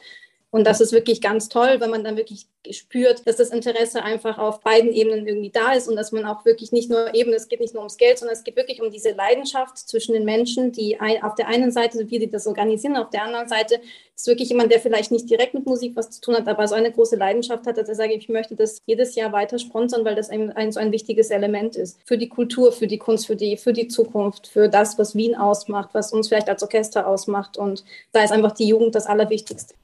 Und 0.53 0.67
das 0.67 0.83
ist 0.83 0.93
wirklich 0.93 1.23
ganz 1.23 1.49
toll, 1.49 1.77
wenn 1.79 1.89
man 1.89 2.05
dann 2.05 2.19
wirklich 2.19 2.47
spürt, 2.71 3.27
dass 3.27 3.37
das 3.37 3.49
Interesse 3.49 4.03
einfach 4.03 4.37
auf 4.37 4.61
beiden 4.61 4.93
Ebenen 4.93 5.27
irgendwie 5.27 5.49
da 5.49 5.73
ist 5.73 5.89
und 5.89 5.97
dass 5.97 6.13
man 6.13 6.27
auch 6.27 6.45
wirklich 6.45 6.73
nicht 6.73 6.91
nur 6.91 7.15
eben, 7.15 7.33
es 7.33 7.49
geht 7.49 7.61
nicht 7.61 7.73
nur 7.73 7.81
ums 7.81 7.97
Geld, 7.97 8.19
sondern 8.19 8.37
es 8.37 8.45
geht 8.45 8.57
wirklich 8.57 8.83
um 8.83 8.91
diese 8.91 9.13
Leidenschaft 9.13 9.79
zwischen 9.79 10.13
den 10.13 10.27
Menschen, 10.27 10.71
die 10.71 11.01
ein, 11.01 11.23
auf 11.23 11.37
der 11.37 11.49
einen 11.49 11.73
Seite, 11.73 12.11
wie 12.11 12.19
die 12.19 12.31
das 12.31 12.47
organisieren, 12.47 12.99
auf 12.99 13.09
der 13.09 13.25
anderen 13.25 13.49
Seite 13.49 13.81
ist 14.15 14.27
wirklich 14.27 14.51
jemand, 14.51 14.71
der 14.71 14.81
vielleicht 14.81 15.11
nicht 15.11 15.31
direkt 15.31 15.55
mit 15.55 15.65
Musik 15.65 15.97
was 15.97 16.11
zu 16.11 16.21
tun 16.21 16.35
hat, 16.35 16.47
aber 16.47 16.69
so 16.69 16.75
eine 16.75 16.93
große 16.93 17.17
Leidenschaft 17.17 17.67
hat, 17.67 17.79
dass 17.79 17.89
er 17.89 17.95
sagt, 17.95 18.13
ich 18.13 18.29
möchte 18.29 18.55
das 18.55 18.83
jedes 18.85 19.15
Jahr 19.15 19.33
weiter 19.33 19.59
sponsern, 19.59 20.05
weil 20.05 20.17
das 20.17 20.29
ein, 20.29 20.53
ein 20.53 20.71
so 20.71 20.81
ein 20.81 20.93
wichtiges 20.93 21.31
Element 21.31 21.77
ist 21.77 21.99
für 22.05 22.19
die 22.19 22.29
Kultur, 22.29 22.73
für 22.73 22.87
die 22.87 22.99
Kunst, 22.99 23.27
für 23.27 23.37
die, 23.37 23.57
für 23.57 23.73
die 23.73 23.89
Zukunft, 23.89 24.49
für 24.49 24.69
das, 24.69 24.99
was 24.99 25.15
Wien 25.15 25.35
ausmacht, 25.35 25.95
was 25.95 26.13
uns 26.13 26.29
vielleicht 26.29 26.51
als 26.51 26.63
Orchester 26.63 27.07
ausmacht 27.07 27.57
und 27.57 27.85
da 28.13 28.23
ist 28.23 28.33
einfach 28.33 28.53
die 28.53 28.67
Jugend 28.67 28.95
das 28.95 29.07
Allerwichtigste. 29.07 29.75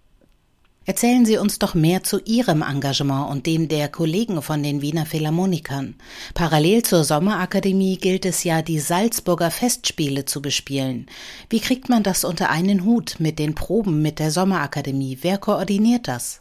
Erzählen 0.89 1.27
Sie 1.27 1.37
uns 1.37 1.59
doch 1.59 1.75
mehr 1.75 2.03
zu 2.03 2.19
Ihrem 2.25 2.63
Engagement 2.63 3.29
und 3.31 3.45
dem 3.45 3.69
der 3.69 3.91
Kollegen 3.91 4.41
von 4.41 4.63
den 4.63 4.81
Wiener 4.81 5.05
Philharmonikern. 5.05 5.97
Parallel 6.33 6.83
zur 6.83 7.05
Sommerakademie 7.05 7.99
gilt 7.99 8.25
es 8.25 8.43
ja, 8.43 8.63
die 8.63 8.79
Salzburger 8.79 9.51
Festspiele 9.51 10.25
zu 10.25 10.41
bespielen. 10.41 11.05
Wie 11.51 11.61
kriegt 11.61 11.91
man 11.91 12.05
das 12.05 12.25
unter 12.25 12.49
einen 12.49 12.87
Hut 12.87 13.17
mit 13.19 13.39
den 13.39 13.55
Proben 13.55 14.01
mit 14.01 14.19
der 14.19 14.31
Sommerakademie? 14.31 15.19
Wer 15.21 15.37
koordiniert 15.37 16.09
das? 16.09 16.41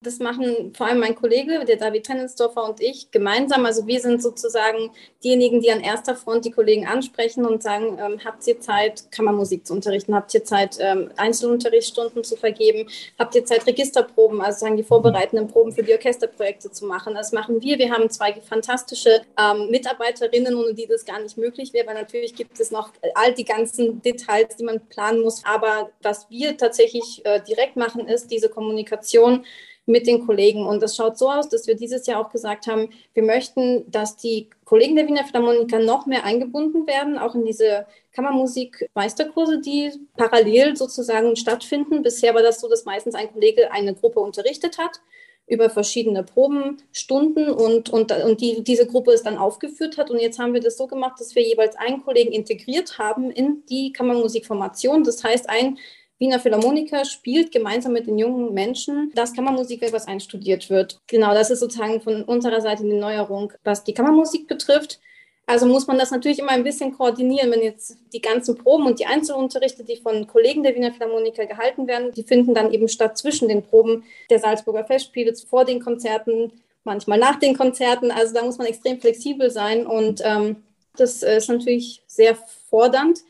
Das 0.00 0.20
machen 0.20 0.72
vor 0.76 0.86
allem 0.86 1.00
mein 1.00 1.16
Kollege, 1.16 1.64
der 1.64 1.74
David 1.74 2.06
Tennensdorfer 2.06 2.62
und 2.62 2.80
ich 2.80 3.10
gemeinsam. 3.10 3.66
Also 3.66 3.88
wir 3.88 3.98
sind 3.98 4.22
sozusagen 4.22 4.92
diejenigen, 5.24 5.60
die 5.60 5.72
an 5.72 5.80
erster 5.80 6.14
Front 6.14 6.44
die 6.44 6.52
Kollegen 6.52 6.86
ansprechen 6.86 7.44
und 7.44 7.64
sagen, 7.64 7.98
ähm, 8.00 8.20
habt 8.24 8.46
ihr 8.46 8.60
Zeit, 8.60 9.10
Kammermusik 9.10 9.66
zu 9.66 9.72
unterrichten? 9.72 10.14
Habt 10.14 10.32
ihr 10.34 10.44
Zeit, 10.44 10.76
ähm, 10.78 11.10
Einzelunterrichtsstunden 11.16 12.22
zu 12.22 12.36
vergeben? 12.36 12.88
Habt 13.18 13.34
ihr 13.34 13.44
Zeit, 13.44 13.66
Registerproben, 13.66 14.40
also 14.40 14.60
sagen 14.60 14.76
die 14.76 14.84
vorbereitenden 14.84 15.48
Proben 15.48 15.72
für 15.72 15.82
die 15.82 15.92
Orchesterprojekte 15.92 16.70
zu 16.70 16.86
machen? 16.86 17.16
Das 17.16 17.32
machen 17.32 17.60
wir. 17.60 17.76
Wir 17.76 17.90
haben 17.90 18.08
zwei 18.08 18.40
fantastische 18.40 19.22
ähm, 19.36 19.68
Mitarbeiterinnen, 19.68 20.54
ohne 20.54 20.74
die 20.74 20.86
das 20.86 21.04
gar 21.04 21.18
nicht 21.20 21.36
möglich 21.36 21.72
wäre, 21.72 21.88
weil 21.88 21.94
natürlich 21.94 22.36
gibt 22.36 22.60
es 22.60 22.70
noch 22.70 22.92
all 23.16 23.34
die 23.34 23.44
ganzen 23.44 24.00
Details, 24.00 24.54
die 24.54 24.64
man 24.64 24.78
planen 24.86 25.22
muss. 25.22 25.42
Aber 25.44 25.90
was 26.02 26.30
wir 26.30 26.56
tatsächlich 26.56 27.20
äh, 27.24 27.40
direkt 27.42 27.74
machen, 27.74 28.06
ist 28.06 28.30
diese 28.30 28.48
Kommunikation 28.48 29.44
mit 29.88 30.06
den 30.06 30.26
Kollegen. 30.26 30.66
Und 30.66 30.82
das 30.82 30.94
schaut 30.94 31.18
so 31.18 31.30
aus, 31.30 31.48
dass 31.48 31.66
wir 31.66 31.74
dieses 31.74 32.06
Jahr 32.06 32.20
auch 32.20 32.30
gesagt 32.30 32.66
haben, 32.66 32.90
wir 33.14 33.22
möchten, 33.22 33.90
dass 33.90 34.16
die 34.16 34.48
Kollegen 34.64 34.96
der 34.96 35.06
Wiener 35.06 35.24
Philharmoniker 35.24 35.78
noch 35.78 36.06
mehr 36.06 36.24
eingebunden 36.24 36.86
werden, 36.86 37.18
auch 37.18 37.34
in 37.34 37.44
diese 37.44 37.86
Kammermusik-Meisterkurse, 38.12 39.60
die 39.60 39.92
parallel 40.16 40.76
sozusagen 40.76 41.36
stattfinden. 41.36 42.02
Bisher 42.02 42.34
war 42.34 42.42
das 42.42 42.60
so, 42.60 42.68
dass 42.68 42.84
meistens 42.84 43.14
ein 43.14 43.32
Kollege 43.32 43.72
eine 43.72 43.94
Gruppe 43.94 44.20
unterrichtet 44.20 44.78
hat 44.78 45.00
über 45.48 45.70
verschiedene 45.70 46.22
Probenstunden 46.22 47.48
und, 47.48 47.88
und, 47.88 48.12
und 48.12 48.40
die, 48.40 48.62
diese 48.62 48.86
Gruppe 48.86 49.12
es 49.12 49.22
dann 49.22 49.38
aufgeführt 49.38 49.96
hat. 49.96 50.10
Und 50.10 50.20
jetzt 50.20 50.38
haben 50.38 50.52
wir 50.52 50.60
das 50.60 50.76
so 50.76 50.86
gemacht, 50.86 51.18
dass 51.20 51.34
wir 51.34 51.42
jeweils 51.42 51.74
einen 51.76 52.04
Kollegen 52.04 52.32
integriert 52.32 52.98
haben 52.98 53.30
in 53.30 53.64
die 53.70 53.92
Kammermusikformation. 53.92 55.04
Das 55.04 55.24
heißt, 55.24 55.48
ein 55.48 55.78
Wiener 56.18 56.40
Philharmoniker 56.40 57.04
spielt 57.04 57.52
gemeinsam 57.52 57.92
mit 57.92 58.08
den 58.08 58.18
jungen 58.18 58.52
Menschen 58.52 59.12
das 59.14 59.32
Kammermusikwerk, 59.32 59.92
was 59.92 60.08
einstudiert 60.08 60.68
wird. 60.68 61.00
Genau, 61.06 61.32
das 61.32 61.50
ist 61.50 61.60
sozusagen 61.60 62.00
von 62.00 62.24
unserer 62.24 62.60
Seite 62.60 62.82
die 62.82 62.92
Neuerung, 62.92 63.52
was 63.62 63.84
die 63.84 63.94
Kammermusik 63.94 64.48
betrifft. 64.48 65.00
Also 65.46 65.64
muss 65.64 65.86
man 65.86 65.96
das 65.96 66.10
natürlich 66.10 66.40
immer 66.40 66.50
ein 66.50 66.64
bisschen 66.64 66.92
koordinieren, 66.92 67.50
wenn 67.50 67.62
jetzt 67.62 67.96
die 68.12 68.20
ganzen 68.20 68.58
Proben 68.58 68.86
und 68.86 68.98
die 68.98 69.06
Einzelunterrichte, 69.06 69.82
die 69.82 69.96
von 69.96 70.26
Kollegen 70.26 70.62
der 70.62 70.74
Wiener 70.74 70.92
Philharmoniker 70.92 71.46
gehalten 71.46 71.86
werden, 71.86 72.12
die 72.12 72.22
finden 72.22 72.52
dann 72.52 72.72
eben 72.72 72.88
statt 72.88 73.16
zwischen 73.16 73.48
den 73.48 73.62
Proben 73.62 74.04
der 74.28 74.40
Salzburger 74.40 74.84
Festspiele, 74.84 75.34
vor 75.36 75.64
den 75.64 75.80
Konzerten, 75.80 76.52
manchmal 76.84 77.18
nach 77.18 77.38
den 77.38 77.56
Konzerten. 77.56 78.10
Also 78.10 78.34
da 78.34 78.44
muss 78.44 78.58
man 78.58 78.66
extrem 78.66 79.00
flexibel 79.00 79.50
sein 79.50 79.86
und 79.86 80.20
ähm, 80.22 80.56
das 80.96 81.22
ist 81.22 81.48
natürlich 81.48 82.02
sehr 82.06 82.36
fordernd 82.68 83.20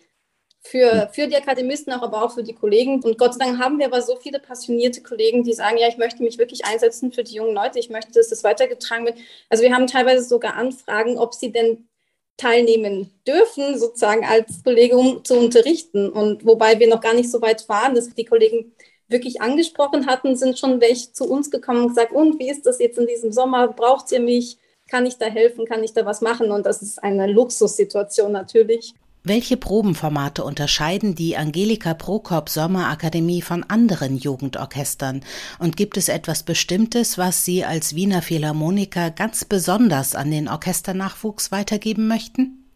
für, 0.61 1.09
für 1.13 1.27
die 1.27 1.37
Akademisten, 1.37 1.93
auch, 1.93 2.03
aber 2.03 2.25
auch 2.25 2.35
für 2.35 2.43
die 2.43 2.55
Kollegen. 2.55 3.01
Und 3.03 3.19
Gott 3.19 3.35
sei 3.35 3.45
Dank 3.47 3.59
haben 3.59 3.79
wir 3.79 3.87
aber 3.87 4.03
so 4.03 4.17
viele 4.17 4.39
passionierte 4.41 5.03
Kollegen, 5.03 5.45
die 5.45 5.53
sagen, 5.53 5.79
ja, 5.79 5.89
ich 5.89 5.99
möchte 5.99 6.23
mich 6.23 6.39
wirklich 6.39 6.65
einsetzen 6.65 7.13
für 7.13 7.25
die 7.25 7.37
jungen 7.37 7.55
Leute, 7.55 7.79
ich 7.79 7.91
möchte, 7.91 8.13
dass 8.13 8.29
das 8.29 8.45
weitergetragen 8.45 9.07
wird. 9.07 9.19
Also 9.49 9.63
wir 9.63 9.75
haben 9.75 9.87
teilweise 9.87 10.25
sogar 10.25 10.55
Anfragen, 10.55 11.19
ob 11.19 11.35
sie 11.35 11.53
denn 11.53 11.89
teilnehmen 12.37 13.11
dürfen, 13.27 13.79
sozusagen 13.79 14.25
als 14.25 14.63
Kollege 14.63 14.97
um 14.97 15.25
zu 15.25 15.39
unterrichten. 15.39 16.09
Und 16.09 16.47
wobei 16.47 16.79
wir 16.79 16.89
noch 16.89 17.01
gar 17.01 17.15
nicht 17.15 17.31
so 17.31 17.43
weit 17.43 17.69
waren, 17.69 17.95
dass 17.95 18.15
die 18.15 18.25
Kollegen 18.25 18.73
wirklich 19.09 19.41
angesprochen 19.41 20.07
hatten, 20.07 20.37
sind 20.37 20.59
schon 20.59 20.81
welche 20.81 21.13
zu 21.13 21.29
uns 21.29 21.51
gekommen 21.51 21.83
und 21.83 21.89
gesagt, 21.89 22.13
und 22.13 22.39
wie 22.39 22.51
ist 22.51 22.67
das 22.67 22.79
jetzt 22.79 22.99
in 22.99 23.07
diesem 23.07 23.33
Sommer? 23.33 23.69
Braucht 23.69 24.13
ihr 24.13 24.21
mich? 24.21 24.59
Kann 24.89 25.05
ich 25.05 25.19
da 25.19 25.27
helfen? 25.27 25.67
Kann 25.67 25.83
ich 25.83 25.93
da 25.93 26.07
was 26.07 26.21
machen? 26.21 26.51
Und 26.51 26.65
das 26.65 26.81
ist 26.81 27.03
eine 27.03 27.27
Luxussituation 27.27 28.33
natürlich. 28.33 28.95
Welche 29.29 29.59
Probenformate 29.59 30.43
unterscheiden 30.43 31.15
die 31.15 31.37
Angelika 31.37 31.93
Prokop 31.93 32.49
Sommerakademie 32.49 33.43
von 33.43 33.63
anderen 33.63 34.17
Jugendorchestern? 34.17 35.21
Und 35.59 35.77
gibt 35.77 35.99
es 35.99 36.09
etwas 36.09 36.45
Bestimmtes, 36.45 37.19
was 37.19 37.45
Sie 37.45 37.63
als 37.63 37.95
Wiener 37.95 38.23
Philharmoniker 38.23 39.11
ganz 39.11 39.45
besonders 39.45 40.15
an 40.15 40.31
den 40.31 40.49
Orchesternachwuchs 40.49 41.53
weitergeben 41.53 42.09
möchten? 42.09 42.68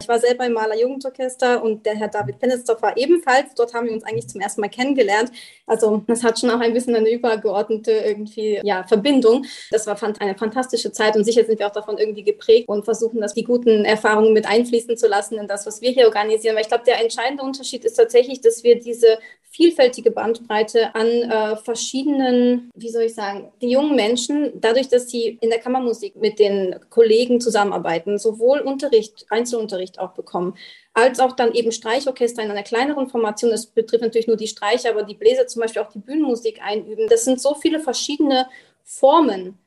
Ich 0.00 0.08
war 0.08 0.18
selber 0.18 0.46
im 0.46 0.54
Maler 0.54 0.78
Jugendorchester 0.78 1.62
und 1.62 1.84
der 1.84 1.94
Herr 1.94 2.08
David 2.08 2.38
Pennisdorf 2.38 2.80
war 2.80 2.96
ebenfalls. 2.96 3.54
Dort 3.54 3.74
haben 3.74 3.86
wir 3.86 3.92
uns 3.92 4.04
eigentlich 4.04 4.28
zum 4.28 4.40
ersten 4.40 4.62
Mal 4.62 4.68
kennengelernt. 4.68 5.30
Also 5.66 6.02
das 6.06 6.24
hat 6.24 6.38
schon 6.38 6.50
auch 6.50 6.60
ein 6.60 6.72
bisschen 6.72 6.96
eine 6.96 7.10
übergeordnete 7.10 7.92
irgendwie 7.92 8.60
ja, 8.62 8.82
Verbindung. 8.84 9.44
Das 9.70 9.86
war 9.86 9.98
eine 10.20 10.36
fantastische 10.36 10.90
Zeit 10.90 11.16
und 11.16 11.24
sicher 11.24 11.44
sind 11.44 11.58
wir 11.58 11.66
auch 11.66 11.72
davon 11.72 11.98
irgendwie 11.98 12.24
geprägt 12.24 12.68
und 12.68 12.84
versuchen, 12.84 13.20
dass 13.20 13.34
die 13.34 13.44
guten 13.44 13.84
Erfahrungen 13.84 14.32
mit 14.32 14.46
einfließen 14.46 14.96
zu 14.96 15.06
lassen 15.06 15.38
in 15.38 15.46
das, 15.46 15.66
was 15.66 15.82
wir 15.82 15.90
hier 15.90 16.06
organisieren. 16.06 16.54
Weil 16.54 16.62
ich 16.62 16.68
glaube, 16.68 16.84
der 16.84 17.00
entscheidende 17.02 17.42
Unterschied 17.42 17.84
ist 17.84 17.94
tatsächlich, 17.94 18.40
dass 18.40 18.64
wir 18.64 18.80
diese 18.80 19.18
vielfältige 19.50 20.12
Bandbreite 20.12 20.94
an 20.94 21.06
äh, 21.08 21.56
verschiedenen, 21.56 22.70
wie 22.74 22.88
soll 22.88 23.02
ich 23.02 23.14
sagen, 23.14 23.52
die 23.60 23.70
jungen 23.70 23.96
Menschen, 23.96 24.52
dadurch, 24.54 24.88
dass 24.88 25.10
sie 25.10 25.38
in 25.40 25.50
der 25.50 25.58
Kammermusik 25.58 26.14
mit 26.14 26.38
den 26.38 26.76
Kollegen 26.88 27.40
zusammenarbeiten, 27.40 28.18
sowohl 28.18 28.60
Unterricht, 28.60 29.26
Einzelunterricht 29.28 29.98
auch 29.98 30.12
bekommen, 30.12 30.56
als 30.94 31.18
auch 31.18 31.32
dann 31.32 31.52
eben 31.52 31.72
Streichorchester 31.72 32.42
in 32.42 32.50
einer 32.50 32.62
kleineren 32.62 33.08
Formation. 33.08 33.50
Das 33.50 33.66
betrifft 33.66 34.02
natürlich 34.02 34.28
nur 34.28 34.36
die 34.36 34.46
Streicher, 34.46 34.90
aber 34.90 35.02
die 35.02 35.14
Bläser 35.14 35.48
zum 35.48 35.62
Beispiel 35.62 35.82
auch 35.82 35.92
die 35.92 35.98
Bühnenmusik 35.98 36.60
einüben. 36.62 37.08
Das 37.08 37.24
sind 37.24 37.40
so 37.40 37.54
viele 37.54 37.80
verschiedene 37.80 38.46
Formen, 38.84 39.58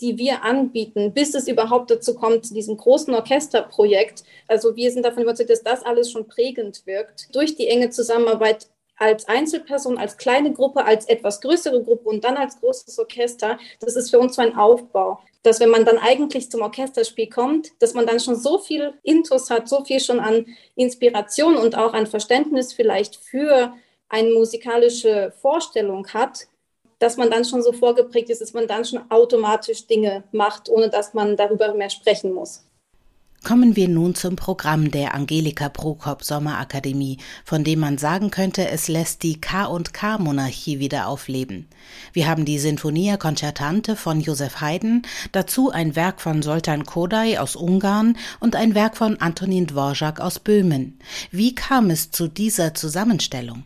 die 0.00 0.18
wir 0.18 0.42
anbieten, 0.42 1.12
bis 1.14 1.34
es 1.34 1.46
überhaupt 1.46 1.90
dazu 1.90 2.14
kommt, 2.14 2.46
zu 2.46 2.54
diesem 2.54 2.76
großen 2.76 3.14
Orchesterprojekt. 3.14 4.24
Also 4.48 4.74
wir 4.74 4.90
sind 4.90 5.04
davon 5.04 5.22
überzeugt, 5.22 5.50
dass 5.50 5.62
das 5.62 5.84
alles 5.84 6.10
schon 6.10 6.26
prägend 6.26 6.86
wirkt. 6.86 7.34
Durch 7.34 7.56
die 7.56 7.68
enge 7.68 7.90
Zusammenarbeit 7.90 8.68
als 8.98 9.28
Einzelperson, 9.28 9.98
als 9.98 10.16
kleine 10.16 10.52
Gruppe, 10.52 10.84
als 10.84 11.06
etwas 11.06 11.40
größere 11.40 11.82
Gruppe 11.82 12.08
und 12.08 12.24
dann 12.24 12.36
als 12.36 12.60
großes 12.60 12.98
Orchester, 12.98 13.58
das 13.80 13.96
ist 13.96 14.10
für 14.10 14.18
uns 14.18 14.36
so 14.36 14.42
ein 14.42 14.56
Aufbau. 14.56 15.20
Dass 15.42 15.60
wenn 15.60 15.70
man 15.70 15.84
dann 15.84 15.98
eigentlich 15.98 16.50
zum 16.50 16.62
Orchesterspiel 16.62 17.28
kommt, 17.28 17.70
dass 17.80 17.94
man 17.94 18.06
dann 18.06 18.20
schon 18.20 18.36
so 18.36 18.58
viel 18.58 18.92
Intus 19.02 19.50
hat, 19.50 19.68
so 19.68 19.84
viel 19.84 20.00
schon 20.00 20.20
an 20.20 20.46
Inspiration 20.74 21.56
und 21.56 21.76
auch 21.76 21.94
an 21.94 22.06
Verständnis 22.06 22.72
vielleicht 22.72 23.16
für 23.16 23.72
eine 24.08 24.30
musikalische 24.30 25.32
Vorstellung 25.40 26.08
hat, 26.08 26.48
dass 26.98 27.16
man 27.16 27.30
dann 27.30 27.44
schon 27.44 27.62
so 27.62 27.72
vorgeprägt 27.72 28.30
ist, 28.30 28.40
dass 28.40 28.52
man 28.52 28.66
dann 28.66 28.84
schon 28.84 29.08
automatisch 29.10 29.86
Dinge 29.86 30.24
macht, 30.32 30.68
ohne 30.68 30.90
dass 30.90 31.14
man 31.14 31.36
darüber 31.36 31.72
mehr 31.74 31.90
sprechen 31.90 32.32
muss. 32.32 32.67
Kommen 33.44 33.76
wir 33.76 33.88
nun 33.88 34.14
zum 34.16 34.34
Programm 34.34 34.90
der 34.90 35.14
Angelika 35.14 35.68
Prokop 35.68 36.24
Sommerakademie, 36.24 37.18
von 37.44 37.62
dem 37.62 37.78
man 37.78 37.96
sagen 37.96 38.30
könnte, 38.30 38.68
es 38.68 38.88
lässt 38.88 39.22
die 39.22 39.40
K&K 39.40 40.18
Monarchie 40.18 40.80
wieder 40.80 41.06
aufleben. 41.06 41.68
Wir 42.12 42.28
haben 42.28 42.44
die 42.44 42.58
Sinfonia 42.58 43.16
Concertante 43.16 43.94
von 43.94 44.20
Josef 44.20 44.60
Haydn, 44.60 45.02
dazu 45.32 45.70
ein 45.70 45.94
Werk 45.94 46.20
von 46.20 46.42
Soltan 46.42 46.84
Kodai 46.84 47.38
aus 47.38 47.54
Ungarn 47.54 48.18
und 48.40 48.56
ein 48.56 48.74
Werk 48.74 48.96
von 48.96 49.20
Antonin 49.20 49.68
Dvorak 49.68 50.20
aus 50.20 50.40
Böhmen. 50.40 50.98
Wie 51.30 51.54
kam 51.54 51.90
es 51.90 52.10
zu 52.10 52.26
dieser 52.26 52.74
Zusammenstellung? 52.74 53.62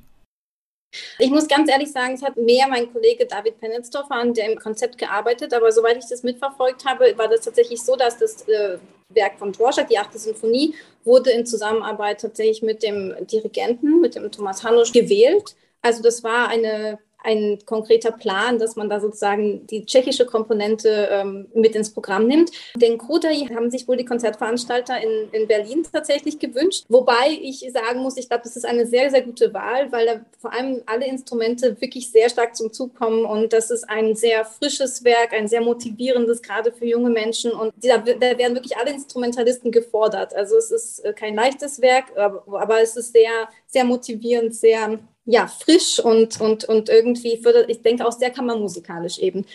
Ich 1.19 1.31
muss 1.31 1.49
ganz 1.49 1.71
ehrlich 1.71 1.91
sagen, 1.91 2.15
es 2.15 2.23
hat 2.23 2.37
mehr 2.37 2.69
mein 2.69 2.93
Kollege 2.93 3.27
David 3.27 3.59
Penitzdorfer 3.61 4.15
an 4.15 4.35
dem 4.35 4.59
Konzept 4.59 4.99
gearbeitet, 4.99 5.55
aber 5.55 5.73
soweit 5.73 5.97
ich 5.97 6.09
das 6.09 6.23
mitverfolgt 6.23 6.85
habe, 6.85 7.17
war 7.17 7.29
das 7.29 7.41
tatsächlich 7.41 7.83
so, 7.83 7.97
dass 7.97 8.19
das 8.19 8.47
äh, 8.49 8.79
Werk 9.09 9.39
von 9.39 9.53
Dvorak, 9.53 9.89
die 9.89 9.99
achte 9.99 10.19
Sinfonie, 10.19 10.75
wurde 11.05 11.31
in 11.31 11.47
Zusammenarbeit 11.47 12.21
tatsächlich 12.21 12.63
mit 12.63 12.83
dem 12.83 13.15
Dirigenten, 13.27 14.01
mit 14.01 14.15
dem 14.15 14.31
Thomas 14.31 14.63
Hanusch 14.65 14.93
gewählt. 14.93 15.55
Also 15.81 16.03
das 16.03 16.23
war 16.23 16.49
eine 16.49 16.99
ein 17.25 17.59
konkreter 17.67 18.13
Plan, 18.13 18.59
dass 18.59 18.77
man 18.77 18.89
da 18.89 19.01
sozusagen 19.01 19.67
die 19.67 19.85
tschechische 19.87 20.27
Komponente 20.27 21.09
ähm, 21.11 21.49
mit 21.55 21.75
ins 21.75 21.91
Programm 21.91 22.27
nimmt. 22.27 22.51
Den 22.77 22.99
Kodai 22.99 23.49
haben 23.55 23.71
sich 23.71 23.87
wohl 23.89 23.97
die 23.97 24.05
Konzertveranstalter 24.05 25.01
in, 25.03 25.31
in 25.33 25.49
Berlin 25.49 25.87
tatsächlich 25.91 26.39
gewünscht. 26.39 26.85
Wobei 26.89 27.39
ich 27.41 27.67
sagen 27.73 28.01
muss, 28.01 28.17
ich 28.17 28.29
glaube, 28.29 28.45
das 28.45 28.57
ist 28.57 28.65
eine 28.65 28.87
sehr, 28.87 29.11
sehr 29.11 29.23
gute 29.23 29.53
Wahl, 29.55 29.91
weil 29.93 30.07
da 30.07 30.21
vor 30.39 30.53
allem 30.53 30.83
alle 30.87 31.07
Instrumente 31.07 31.81
wirklich 31.81 32.11
sehr 32.11 32.29
stark 32.29 32.57
zum 32.57 32.73
Zug 32.73 32.95
kommen 32.95 33.25
und 33.25 33.53
das 33.53 33.71
ist 33.71 33.89
ein 33.89 34.15
sehr 34.15 34.45
frisches 34.45 35.05
Werk, 35.05 35.33
ein 35.33 35.49
sehr 35.49 35.61
motivierendes, 35.61 36.43
gerade 36.43 36.73
für 36.73 36.87
junge 36.87 37.11
Menschen 37.11 37.53
und 37.53 37.73
da, 37.83 37.99
da 37.99 38.39
werden 38.39 38.55
wirklich 38.55 38.77
alle 38.77 38.91
Instrumentalisten 38.91 39.71
gefordert. 39.71 40.35
Also 40.35 40.57
es 40.57 40.71
ist 40.71 41.05
äh, 41.05 41.13
kein 41.13 41.35
leichtes 41.35 41.81
Werk, 41.81 42.17
aber, 42.17 42.45
aber 42.61 42.81
es 42.81 42.97
ist 42.97 43.13
sehr, 43.13 43.49
sehr 43.67 43.85
motivierend, 43.85 44.55
sehr 44.55 44.99
ja, 45.25 45.47
frisch 45.47 46.01
und, 46.01 46.41
und, 46.41 46.65
und 46.65 46.89
irgendwie, 46.89 47.37
fördert, 47.37 47.71
ich 47.71 47.81
denke 47.83 48.05
auch 48.05 48.11
sehr 48.13 48.31
kammermusikalisch 48.31 49.21
eben. 49.21 49.47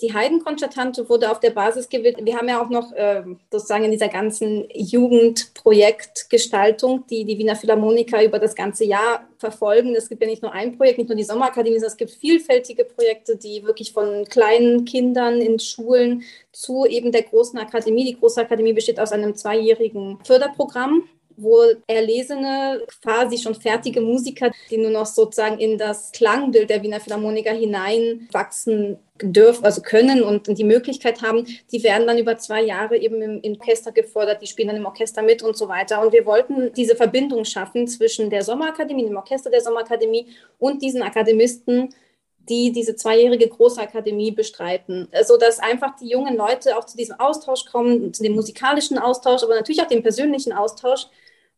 Die 0.00 0.12
Heidenkonzertante 0.12 1.08
wurde 1.08 1.30
auf 1.30 1.38
der 1.38 1.50
Basis 1.50 1.88
gewählt. 1.88 2.16
Wir 2.20 2.36
haben 2.36 2.48
ja 2.48 2.60
auch 2.60 2.70
noch 2.70 2.90
äh, 2.92 3.22
sozusagen 3.52 3.84
in 3.84 3.92
dieser 3.92 4.08
ganzen 4.08 4.66
Jugendprojektgestaltung, 4.74 7.06
die 7.08 7.24
die 7.24 7.38
Wiener 7.38 7.54
Philharmoniker 7.54 8.24
über 8.24 8.40
das 8.40 8.56
ganze 8.56 8.84
Jahr 8.84 9.28
verfolgen. 9.38 9.94
Es 9.94 10.08
gibt 10.08 10.20
ja 10.22 10.28
nicht 10.28 10.42
nur 10.42 10.52
ein 10.52 10.76
Projekt, 10.76 10.98
nicht 10.98 11.08
nur 11.08 11.16
die 11.16 11.22
Sommerakademie, 11.22 11.76
sondern 11.76 11.92
es 11.92 11.98
gibt 11.98 12.10
vielfältige 12.10 12.84
Projekte, 12.84 13.36
die 13.36 13.62
wirklich 13.62 13.92
von 13.92 14.24
kleinen 14.24 14.84
Kindern 14.86 15.40
in 15.40 15.60
Schulen 15.60 16.24
zu 16.50 16.84
eben 16.84 17.12
der 17.12 17.22
großen 17.22 17.60
Akademie. 17.60 18.04
Die 18.04 18.18
große 18.18 18.40
Akademie 18.40 18.72
besteht 18.72 18.98
aus 18.98 19.12
einem 19.12 19.36
zweijährigen 19.36 20.18
Förderprogramm 20.24 21.04
wo 21.42 21.62
erlesene, 21.86 22.82
quasi 23.02 23.38
schon 23.38 23.54
fertige 23.54 24.00
Musiker, 24.00 24.50
die 24.70 24.78
nur 24.78 24.90
noch 24.90 25.06
sozusagen 25.06 25.58
in 25.58 25.78
das 25.78 26.12
Klangbild 26.12 26.70
der 26.70 26.82
Wiener 26.82 27.00
Philharmoniker 27.00 27.52
hineinwachsen 27.52 28.98
dürfen, 29.20 29.64
also 29.64 29.82
können 29.82 30.22
und 30.22 30.46
die 30.58 30.64
Möglichkeit 30.64 31.22
haben, 31.22 31.46
die 31.70 31.82
werden 31.82 32.06
dann 32.06 32.18
über 32.18 32.38
zwei 32.38 32.62
Jahre 32.62 32.96
eben 32.96 33.22
im, 33.22 33.56
Orchester 33.60 33.92
gefordert, 33.92 34.42
die 34.42 34.46
spielen 34.46 34.68
dann 34.68 34.76
im 34.76 34.86
Orchester 34.86 35.22
mit 35.22 35.42
und 35.42 35.56
so 35.56 35.68
weiter. 35.68 36.00
Und 36.02 36.12
wir 36.12 36.26
wollten 36.26 36.72
diese 36.72 36.96
Verbindung 36.96 37.44
schaffen 37.44 37.86
zwischen 37.86 38.30
der 38.30 38.42
Sommerakademie, 38.42 39.04
dem 39.04 39.16
Orchester 39.16 39.50
der 39.50 39.60
Sommerakademie 39.60 40.26
und 40.58 40.82
diesen 40.82 41.02
Akademisten, 41.02 41.94
die 42.48 42.72
diese 42.72 42.96
zweijährige 42.96 43.48
Großakademie 43.48 44.32
bestreiten, 44.32 45.08
sodass 45.24 45.60
einfach 45.60 45.96
die 45.96 46.08
jungen 46.08 46.36
Leute 46.36 46.76
auch 46.76 46.84
zu 46.84 46.96
diesem 46.96 47.20
Austausch 47.20 47.66
kommen, 47.66 48.12
zu 48.12 48.22
dem 48.22 48.34
musikalischen 48.34 48.98
Austausch, 48.98 49.42
aber 49.42 49.54
natürlich 49.54 49.80
auch 49.80 49.86
dem 49.86 50.02
persönlichen 50.02 50.52
Austausch 50.52 51.06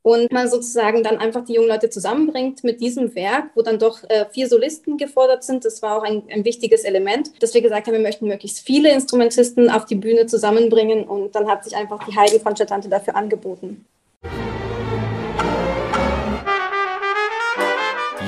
und 0.05 0.31
man 0.33 0.49
sozusagen 0.49 1.03
dann 1.03 1.17
einfach 1.17 1.45
die 1.47 1.55
jungen 1.55 1.69
Leute 1.69 1.89
zusammenbringt 1.89 2.63
mit 2.63 2.81
diesem 2.83 3.15
Werk, 3.15 3.47
wo 3.55 3.63
dann 3.63 3.79
doch 3.79 4.05
äh, 4.11 4.27
vier 4.31 4.49
Solisten 4.49 4.99
gefordert 4.99 5.43
sind. 5.45 5.65
Das 5.65 5.81
war 5.81 5.97
auch 5.97 6.03
ein, 6.03 6.23
ein 6.31 6.45
wichtiges 6.45 6.85
Element, 6.85 7.31
dass 7.43 7.55
wir 7.55 7.63
gesagt 7.63 7.87
haben, 7.87 7.95
wir 7.95 8.01
möchten 8.01 8.29
möglichst 8.29 8.61
viele 8.61 8.93
Instrumentisten 8.93 9.71
auf 9.71 9.87
die 9.87 9.95
Bühne 9.95 10.27
zusammenbringen 10.27 11.05
und 11.05 11.35
dann 11.35 11.49
hat 11.49 11.65
sich 11.65 11.75
einfach 11.75 12.07
die 12.07 12.15
Heidi 12.15 12.39
Concertante 12.39 12.91
dafür 12.91 13.17
angeboten. 13.17 13.87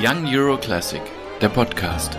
Young 0.02 0.26
Euro 0.34 0.56
Classic, 0.56 1.02
der 1.42 1.50
Podcast. 1.50 2.16